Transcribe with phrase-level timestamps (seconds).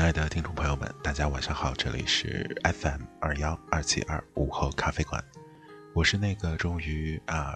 [0.00, 5.22] 亲爱的听众朋友们，大家晚上好，这里是 FM 二幺二七二午后咖啡馆，
[5.92, 7.54] 我是那个终于啊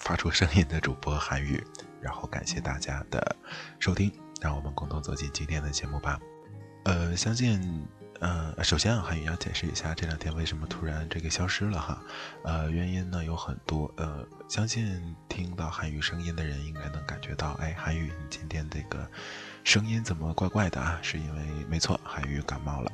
[0.00, 1.64] 发出声音的主播韩宇，
[2.02, 3.36] 然后感谢大家的
[3.78, 6.18] 收听，让我们共同走进今天的节目吧。
[6.84, 7.86] 呃，相信
[8.18, 12.02] 呃，首先啊，韩宇要解释一下这两天为什么突然这个消失了哈，
[12.42, 19.08] 呃，原因呢有很多，呃，相信听到韩宇声音的人应该能感觉到，哎，韩宇你今天这个。
[19.64, 20.98] 声音怎么怪怪的啊？
[21.02, 22.92] 是因为没错，韩宇感冒了。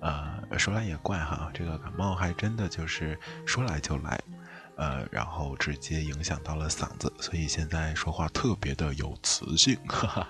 [0.00, 4.20] 呃，说来也怪哈，这个感冒还真的就是说来就来，
[4.76, 9.78] 呃，然后直接影响到了嗓子，所以现在说话特别的有磁性。
[9.86, 10.28] 哈哈。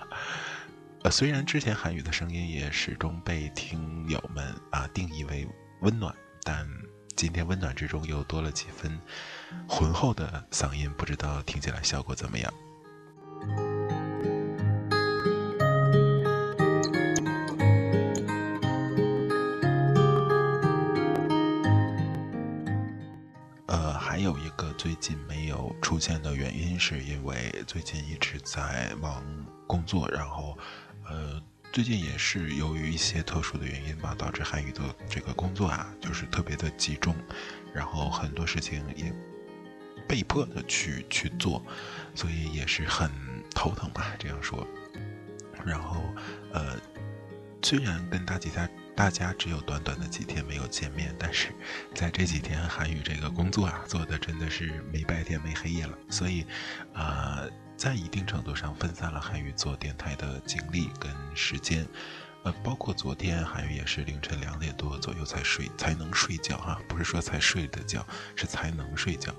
[1.01, 5.45] 呃，虽然之前韩宇的声音也始终被听友们啊定义为
[5.81, 6.69] 温暖，但
[7.15, 8.97] 今天温暖之中又多了几分
[9.67, 12.53] 浑厚的嗓音，不知道听起来效果怎么样。
[26.85, 29.23] 是因为最近一直在忙
[29.65, 30.57] 工作，然后，
[31.07, 37.15] 呃，最近也是由于一些特殊的原因吧，导致韩语的这个工作啊，就是特别的集中，
[37.73, 39.13] 然后很多事情也
[40.05, 41.63] 被迫的去去做，
[42.13, 43.09] 所以也是很
[43.55, 44.67] 头疼吧，这样说。
[45.63, 46.03] 然后，
[46.51, 46.77] 呃，
[47.61, 48.69] 虽然跟大家。
[48.95, 51.49] 大家只有短短的几天没有见面，但是
[51.95, 56.45] 在这几天，韩宇这个工作啊，做的真的是没白天没黑夜了，所以，
[56.93, 61.87] 呃，在一定程度上分散了韩宇做电台的精力跟时间，
[62.43, 68.05] 呃，包括昨天韩宇也是凌晨两点多左右才睡，才能睡觉哈，不是说才睡的觉，
[68.35, 69.33] 是才能睡觉，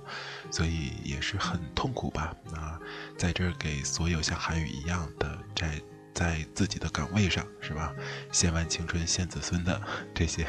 [0.51, 2.35] 所以也是很痛苦吧。
[2.53, 2.79] 那
[3.17, 5.81] 在这儿给所有像韩宇一样的在。
[6.15, 7.93] 在自己的岗位上，是吧？
[8.31, 9.83] 献完青春献子孙的
[10.15, 10.47] 这些，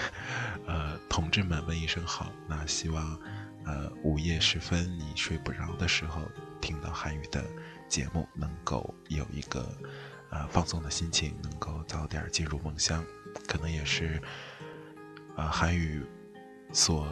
[0.68, 2.32] 呃，同志们问一声好。
[2.48, 3.20] 那希望，
[3.66, 6.22] 呃，午夜时分你睡不着的时候，
[6.62, 7.44] 听到韩语的
[7.90, 9.68] 节目，能够有一个，
[10.30, 13.04] 呃，放松的心情，能够早点进入梦乡，
[13.48, 14.22] 可能也是，
[15.36, 16.06] 呃，韩语
[16.72, 17.08] 所，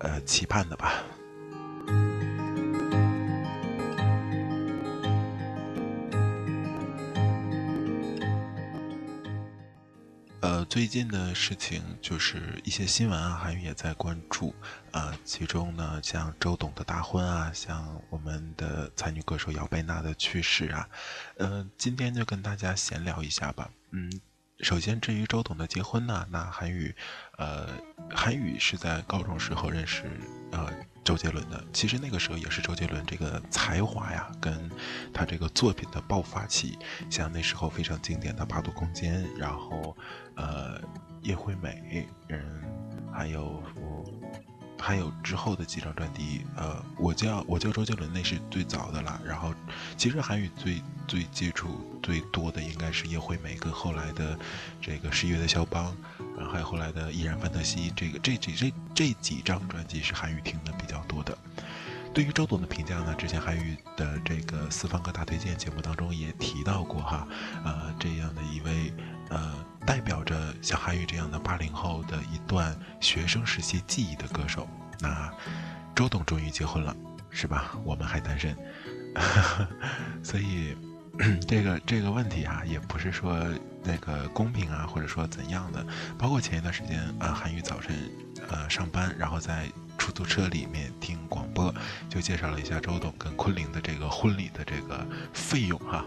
[0.00, 1.04] 呃，期盼的吧。
[10.76, 14.54] 最近的事情就是一些新闻啊，韩宇也在关注
[14.92, 15.18] 啊。
[15.24, 20.86] 其中呢，像周董的大婚啊，像我们的才女歌手姚贝娜的去世啊，
[21.38, 23.70] 呃，今天就跟大家闲聊一下吧。
[23.92, 24.20] 嗯，
[24.60, 26.94] 首先至于周董的结婚呢，那韩宇，
[27.38, 27.68] 呃，
[28.10, 30.04] 韩宇是在高中时候认识
[30.52, 30.70] 呃。
[31.06, 34.68] 周杰伦的，其实那个时候也是周杰伦这个才华呀，跟
[35.14, 36.76] 他这个作品的爆发期，
[37.08, 39.96] 像那时候非常经典的《八度空间》，然后，
[40.34, 40.80] 呃，
[41.22, 42.60] 叶惠美，嗯，
[43.14, 43.62] 还有。
[44.78, 49.20] 还有之后的几张专辑，呃，我叫我叫周杰伦，那是最早的啦。
[49.24, 49.54] 然后，
[49.96, 54.38] 其实韩语最最接触最多的应该是叶惠美跟后来的
[54.80, 55.96] 这个十一月的肖邦，
[56.36, 57.92] 然后还有后来的依然范特西。
[57.96, 61.36] 这个这几这这几张专辑是韩语听的比较多的。
[62.14, 67.28] 对于周董的评价呢，之前韩语的这个四方歌大推荐节目当中也提到过哈，
[67.62, 68.92] 呃，这样的一位
[69.30, 69.54] 呃。
[69.86, 74.66] 代表着像韩宇这样的八零后的一段学生时期记忆的歌手，
[74.98, 75.32] 那
[75.94, 76.92] 周董终于结婚了，
[77.30, 77.70] 是吧？
[77.84, 78.56] 我们还单身，
[80.24, 80.76] 所以
[81.46, 83.40] 这个这个问题啊，也不是说
[83.84, 85.86] 那个公平啊，或者说怎样的。
[86.18, 87.96] 包括前一段时间啊，韩宇早晨
[88.48, 89.70] 呃上班，然后在。
[89.98, 91.74] 出租车里面听广播，
[92.10, 96.04] 就介绍了一下周董跟昆凌的这个婚礼的这个费用哈，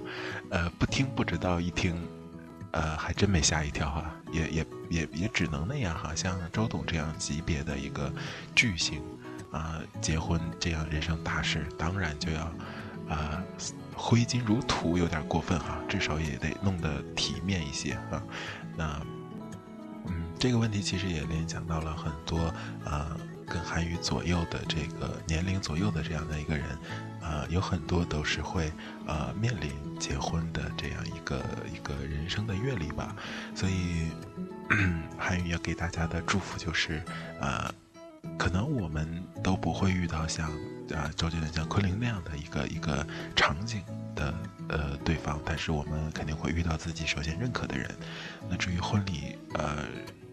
[0.52, 2.00] 呃，不听不知道，一听，
[2.72, 8.12] 呃，还真没吓一跳哈，也也也也只能那样哈，像周董这样级别的一个
[8.56, 9.02] 巨星，
[9.52, 12.42] 啊，结婚这样人生大事，当然就要，
[13.10, 13.44] 啊，
[13.96, 18.24] 挥金如土有点过分哈，至少也得弄得体面一些啊，
[18.78, 19.02] 那
[20.08, 20.26] 嗯。
[20.40, 22.40] 这个问题其实也联想到了很多，
[22.86, 23.14] 呃，
[23.46, 26.66] 跟韩娱左右的这个年龄左右的这样的一个人，
[27.22, 28.72] 呃，有很多都是会
[29.06, 31.44] 呃面临结婚的这样一个
[31.74, 33.16] 一个人生的阅历吧。
[33.56, 34.08] 所以，
[35.18, 37.04] 韩宇要给大家的祝福就是，
[37.40, 37.74] 呃，
[38.38, 40.50] 可能我们都不会遇到像
[40.94, 43.06] 啊周杰伦、像昆凌那样的一个一个
[43.36, 43.84] 场景
[44.16, 44.34] 的
[44.70, 47.90] 呃对方，但是我们肯定会遇到自己首先认可的人。
[48.50, 49.86] 那至于婚礼，呃。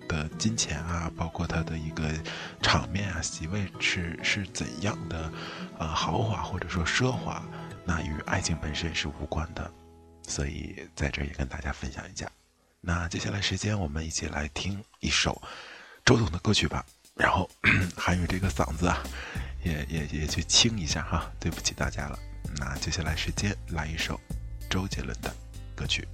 [0.08, 2.12] 的金钱啊，包括他的一个
[2.62, 5.32] 场面啊、席位是是怎样的，
[5.78, 7.42] 呃，豪华或者说奢华，
[7.84, 9.70] 那与爱情本身是无关的，
[10.22, 12.30] 所以在这也跟大家分享一下。
[12.80, 15.40] 那接下来时间，我们一起来听一首
[16.04, 16.84] 周董的歌曲吧。
[17.14, 17.48] 然后
[17.96, 19.02] 韩宇这个嗓子啊，
[19.64, 22.18] 也也也去清一下哈，对不起大家了。
[22.58, 24.20] 那接下来时间来一首
[24.68, 25.34] 周杰伦的
[25.74, 26.06] 歌曲。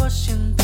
[0.00, 0.61] 我心动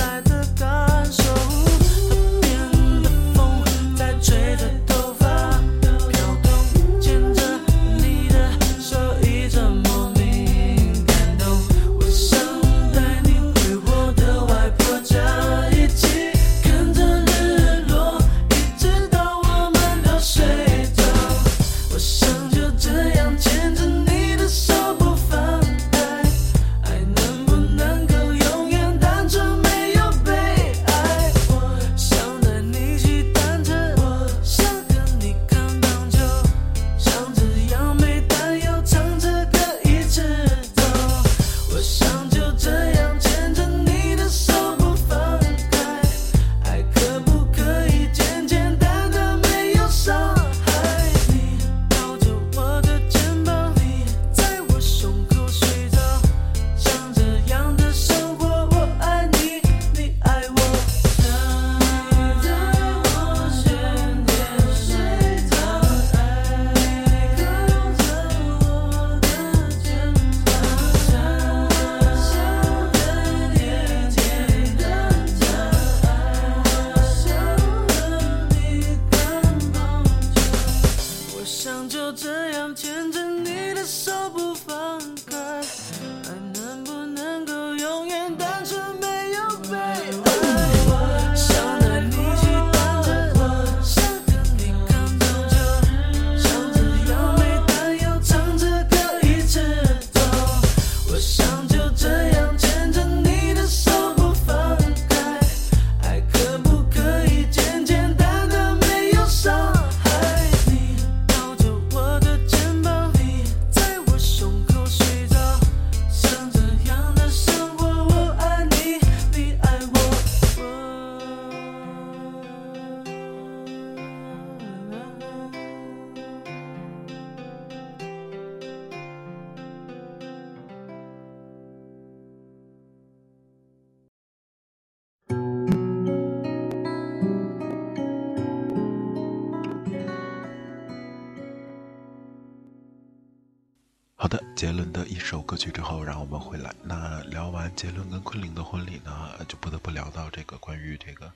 [145.48, 146.70] 歌曲之后，让我们回来。
[146.82, 151.32] 那聊完杰伦跟昆凌的婚礼呢，就不得不聊到这个关于这个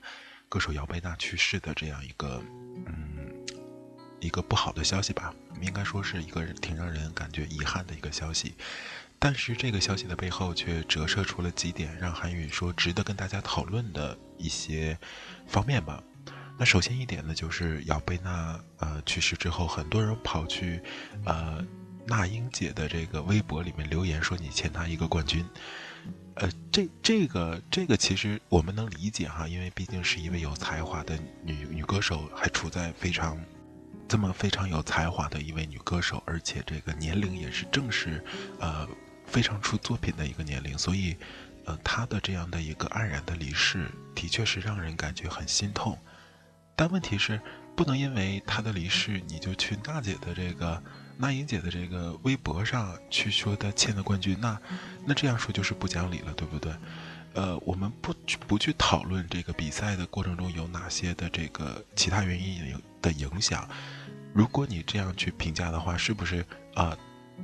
[0.47, 2.39] 歌手姚贝娜去世的这样一个，
[2.85, 3.33] 嗯，
[4.19, 5.33] 一个不好的消息吧。
[5.61, 8.53] 应该说是一个挺让人感觉遗憾的一个消息。
[9.17, 14.95] 但是这个消息的背后却折射出了几点让韩允说值得跟大家讨论的一些
[15.47, 16.03] 方面吧。
[16.59, 20.83] 那首先一点呢，就是姚贝娜呃去世之后，很多人跑去
[21.25, 21.65] 呃。
[22.05, 25.45] 那英姐的这个微博里面留言说你欠她一个冠军，
[26.35, 33.39] 呃，这这个这个其实我们能理解哈，因为毕竟是一位有才华的女女歌手，还处在非常
[34.05, 38.21] 这么非常有才华的一位女歌手，而且这个年龄也是正是
[38.59, 38.85] 呃
[39.25, 41.15] 非常出作品的一个年龄，所以
[41.63, 45.97] 呃她的这样的一个黯然的离世，的确是让人感觉很心痛。
[46.75, 47.39] 但问题是，
[47.77, 50.83] 不能因为她的离世你就去娜姐的这个。
[51.17, 54.59] 那英姐的这个微博上去说她欠的冠军，那
[55.05, 56.73] 那这样说就是不讲理了，对不对？
[57.33, 58.13] 呃，我们不
[58.47, 63.67] 不去讨论这个比赛的过程中有哪些的这个其他原因的影响。
[64.33, 66.97] 如果你这样去评价的话，是不是啊？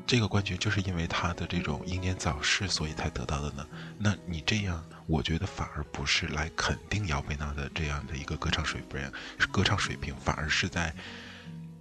[0.05, 3.65] 这个冠军就是因为他的这种英年早逝，所以才得到的呢？
[3.97, 9.11] 那你这样，我觉得反而不是来肯定姚贝娜的这样的一个歌唱水平，
[9.51, 10.93] 歌唱水平，反而是在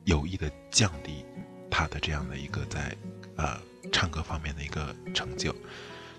[0.05, 1.25] 有意的降低。
[1.71, 2.97] 他的这样的一个在，
[3.37, 3.61] 呃，
[3.93, 5.55] 唱歌方面的一个成就。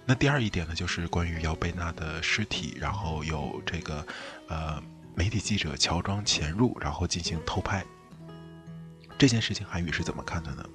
[0.05, 4.03] 那第二一点呢，就是关于姚贝娜的尸体，然后有这个，
[4.47, 4.81] 呃，
[5.13, 7.85] 媒体记者乔装潜入，然后进行偷拍。
[9.19, 10.65] 这件事情，韩宇是怎么看的呢？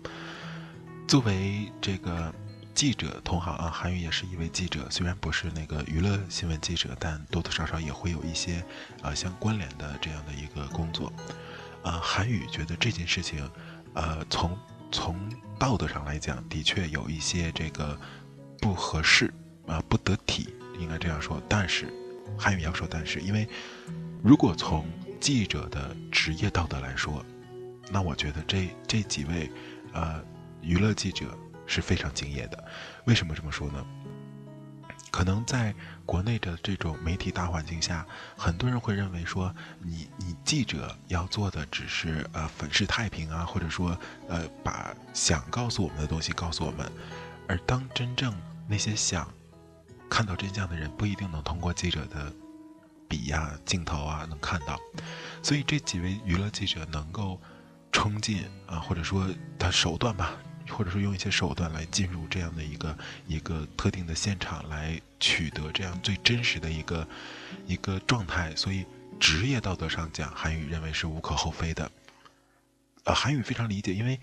[1.09, 2.33] 作为这个
[2.75, 8.65] 记者同行啊，韩宇也是一位记者，虽然不是那个娱乐新闻记者，但多多少少也会有一些，
[9.03, 11.13] 呃，相关联的这样的一个工作。
[11.83, 13.51] 呃，韩宇觉得这件事情。
[13.95, 14.59] 呃，从
[14.93, 15.17] 从
[15.59, 17.99] 道德上来讲，的确有一些这个
[18.61, 19.33] 不合适
[19.67, 21.41] 啊，不得体，应该这样说。
[21.49, 21.87] 但是，
[22.37, 23.49] 韩语要说但是，因为
[24.23, 24.85] 如果从
[25.21, 27.25] 记者的职业道德来说，
[27.91, 29.51] 那我觉得这这几位
[29.93, 30.23] 呃
[30.61, 31.27] 娱乐记者
[31.67, 32.65] 是非常敬业的。
[33.05, 33.87] 为什么这么说呢？
[35.15, 35.73] 可能在
[36.05, 38.05] 国内的这种媒体大环境下，
[38.37, 43.97] 很多人会认为说，你你记者要做的只是呃粉饰太平啊，或者说
[44.29, 46.91] 呃把想告诉我们的东西告诉我们，
[47.47, 48.35] 而当真正
[48.67, 49.33] 那些想
[50.11, 52.33] 看到真相的人，不一定能通过记者的
[53.07, 54.77] 笔呀、镜头啊能看到，
[55.45, 57.41] 所以这几位娱乐记者能够
[57.93, 59.29] 冲进啊，或者说
[59.61, 60.33] 他手段吧。
[60.71, 67.07] 或者说用一些手段来进入这样的一个一个特定的现场，来取得这样最真实的一个
[67.67, 68.85] 一个状态，所以
[69.21, 71.91] 职业道德上讲，韩宇认为是无可厚非的。
[73.05, 74.19] 呃，韩宇非常理解，因为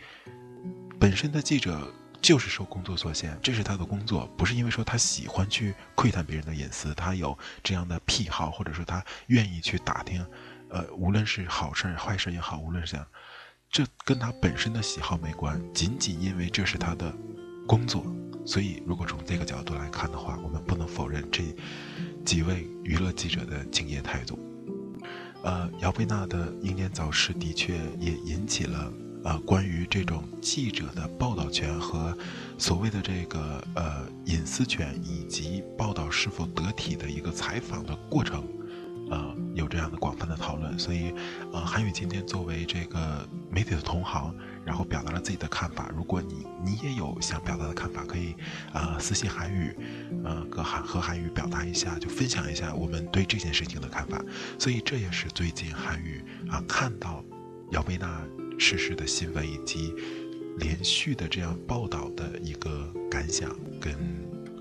[1.00, 10.26] 本身的记者就是受工作所限，这是他的工作，不是因为说他喜欢去窥探别人的隐私，他有这样的癖好，或者说他愿意去打听，
[10.70, 12.98] 呃，无论是好事坏事也好，无论是
[13.72, 13.86] 这。
[14.04, 17.13] 跟他本身的喜好没关，仅仅因为这是他的
[17.66, 18.06] 工作，
[18.46, 21.44] 所以如果从这个角度来看的话，我们不能否认这
[22.25, 24.38] 几位娱乐记者的敬业态度。
[25.44, 28.92] 呃，姚贝娜的英年早逝的确也引起了
[29.24, 32.18] 呃关于这种记者的报道权和
[32.58, 38.44] 所谓的这个呃隐私权以及报道是否得体的一个采访的过程。
[39.12, 41.13] 呃，有这样的广泛的讨论，所以，
[41.51, 44.34] 呃，韩宇今天作为这个媒体的同行，
[44.65, 45.91] 然后表达了自己的看法。
[45.94, 48.34] 如果你你也有想表达的看法，可以，
[48.72, 49.75] 呃，私信韩宇，
[50.24, 54.24] 呃，和韩和韩宇表达一下，就分享一下我们对这件事情的看法。
[54.58, 57.22] 所以这也是最近韩宇啊看到
[57.72, 58.22] 姚贝娜
[58.58, 59.94] 逝世的新闻以及
[60.58, 63.94] 连续的这样报道的一个感想跟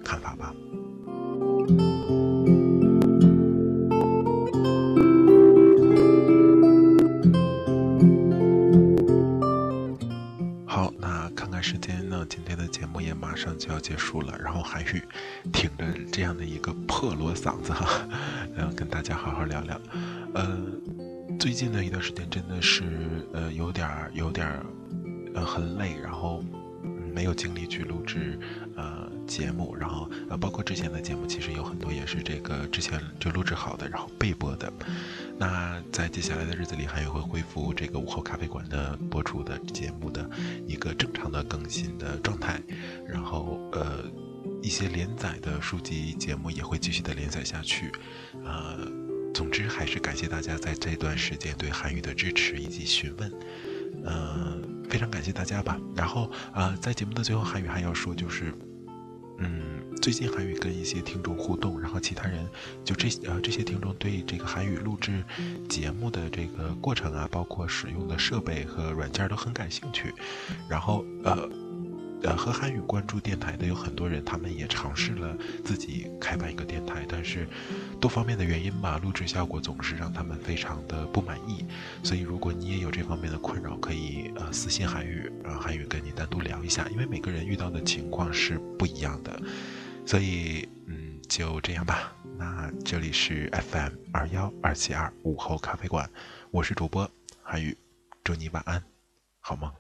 [0.05, 0.53] 看法吧。
[13.91, 15.03] 结束了，然后韩愈
[15.53, 18.09] 挺着这样的一个破锣嗓子哈，
[18.57, 19.81] 然后跟大家好好聊聊。
[20.33, 20.57] 呃，
[21.41, 22.85] 最近的一段时间真的是
[23.33, 24.65] 呃有点儿有点儿
[25.35, 26.41] 呃很累，然后
[27.13, 28.39] 没有精力去录制
[28.77, 34.73] 呃节目，然后呃包括之前的节目，其实有很多也是这个之前就录制好的，然后备播的。
[35.41, 40.29] 那在接下来的日子里，还会恢复这个午后咖啡馆的播出的节目的
[40.67, 42.61] 一个正常的更新的状态，
[43.09, 44.05] 然后呃，
[44.63, 47.91] 一些连载的书籍节目也会继续的连载下去，
[48.45, 48.87] 呃，
[49.33, 53.33] 总之还是感谢大家在这段时间对韩语的支持以及询问，
[54.05, 54.59] 呃，
[54.91, 55.81] 非常感谢大家吧。
[55.97, 58.55] 然后啊，在节目的最后，韩语还要说就是。
[59.41, 62.49] 嗯，最近韩语跟一些听众互动，然后其他人
[62.85, 65.25] 就这呃这些听众对这个韩语录制
[65.69, 70.15] 节目的这个过程啊，包括使用的设备和软件都很感兴趣，
[70.69, 71.49] 然后呃。
[72.23, 77.49] 呃，和韩语关注电台的有很多人，他们也尝试了自己开办一个电台，但是
[77.99, 81.65] 多方面的原因吧，录制效果总是让他们非常的不满意。
[82.03, 89.41] 所以，如果你也有这方面的困扰，可以呃私信韩语，让韩语跟你单独聊一下，因为每个人遇到的情况是不一样的。
[90.05, 92.13] 所以，嗯，就这样吧。
[92.37, 96.09] 那这里是 FM 二幺二七二午后咖啡馆，
[96.51, 97.11] 我是主播
[97.43, 97.77] 韩语，
[98.23, 98.83] 祝你晚安，
[99.41, 99.71] 好梦。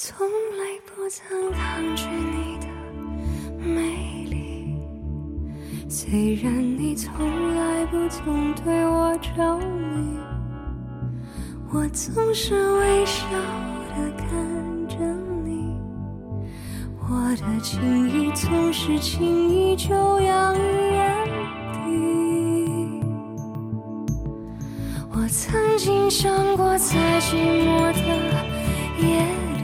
[0.00, 2.68] 从来不曾抗拒你的
[3.58, 4.76] 美丽，
[5.88, 10.16] 虽然你从来不曾对我着迷，
[11.72, 13.26] 我总是微笑
[13.88, 14.96] 的看着
[15.44, 15.76] 你，
[17.00, 20.60] 我的情意总是轻易就洋溢
[20.92, 21.26] 眼
[21.72, 23.02] 底。
[25.10, 27.98] 我曾经想过，在寂寞的
[29.04, 29.57] 夜里。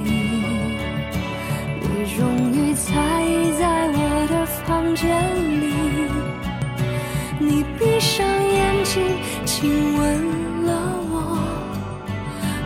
[4.94, 5.10] 见
[5.60, 5.74] 你，
[7.38, 9.02] 你闭上眼睛
[9.44, 10.02] 亲吻
[10.66, 10.72] 了
[11.10, 11.14] 我，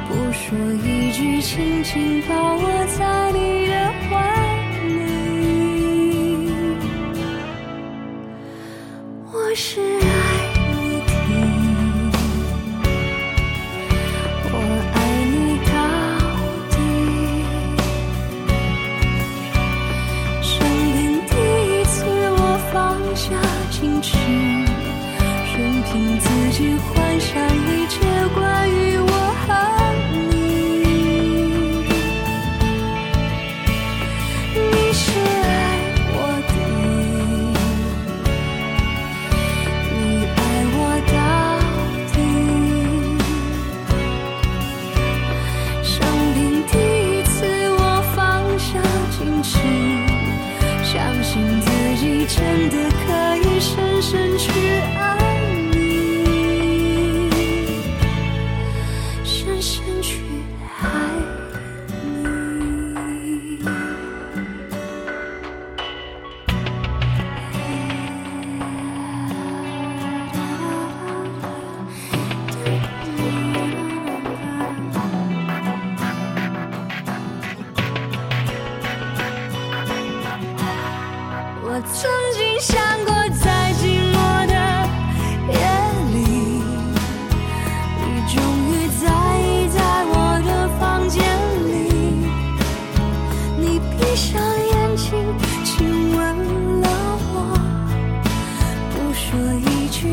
[0.08, 3.17] 不说一句，轻轻抱我在
[26.58, 27.47] 去幻想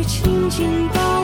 [0.06, 1.15] 紧紧抱